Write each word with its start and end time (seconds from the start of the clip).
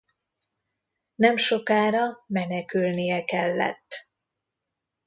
Nemsokára 1.15 2.23
menekülnie 2.27 3.23
kellett. 3.25 4.09